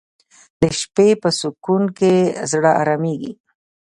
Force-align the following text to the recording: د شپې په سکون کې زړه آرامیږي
د 0.59 0.61
شپې 0.79 1.07
په 1.21 1.29
سکون 1.39 1.83
کې 1.97 2.13
زړه 2.51 2.71
آرامیږي 2.81 3.31